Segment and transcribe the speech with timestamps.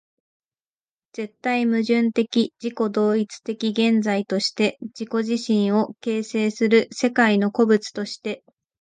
[1.13, 8.43] 絶対矛盾的自己同一的現在として自己自身を形成する世界の個物として、